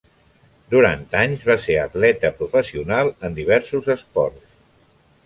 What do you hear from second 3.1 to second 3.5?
en